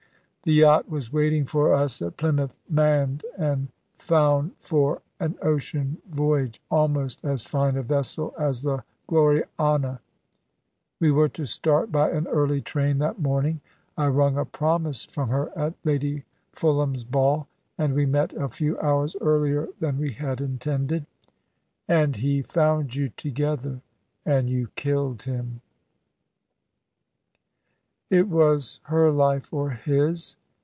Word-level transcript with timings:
The 0.43 0.53
yacht 0.53 0.89
was 0.89 1.13
waiting 1.13 1.45
for 1.45 1.71
us 1.71 2.01
at 2.01 2.17
Plymouth, 2.17 2.57
manned 2.67 3.23
and 3.37 3.67
found 3.99 4.53
for 4.57 5.03
an 5.19 5.35
ocean 5.43 5.99
voyage 6.09 6.59
almost 6.71 7.23
as 7.23 7.45
fine 7.45 7.77
a 7.77 7.83
vessel 7.83 8.33
as 8.39 8.63
the 8.63 8.83
Gloriana. 9.05 9.99
We 10.99 11.11
were 11.11 11.29
to 11.29 11.45
start 11.45 11.91
by 11.91 12.09
an 12.09 12.25
early 12.27 12.59
train 12.59 12.97
that 12.97 13.19
morning. 13.19 13.61
I 13.95 14.07
wrung 14.07 14.35
a 14.35 14.43
promise 14.43 15.05
from 15.05 15.29
her 15.29 15.55
at 15.55 15.75
Lady 15.85 16.23
Fulham's 16.53 17.03
ball; 17.03 17.47
and 17.77 17.93
we 17.93 18.07
met 18.07 18.33
a 18.33 18.49
few 18.49 18.79
hours 18.79 19.15
earlier 19.21 19.67
than 19.79 19.99
we 19.99 20.13
had 20.13 20.41
intended." 20.41 21.05
"And 21.87 22.15
he 22.15 22.41
found 22.41 22.95
you 22.95 23.09
together, 23.09 23.81
and 24.25 24.49
you 24.49 24.69
killed 24.75 25.21
him?" 25.21 25.61
"It 28.09 28.27
was 28.27 28.81
her 28.83 29.09
life 29.09 29.53
or 29.53 29.69
his. 29.69 30.35